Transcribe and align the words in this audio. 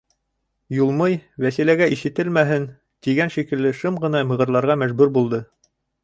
Юлмый, 0.75 1.17
Вәсиләгә 1.45 1.89
ишетелмәһен, 1.97 2.65
тигән 3.07 3.33
шикелле, 3.35 3.73
шым 3.81 3.99
ғына 4.05 4.23
мығырларға 4.31 4.77
мәжбүр 4.85 5.13
булды: 5.19 5.41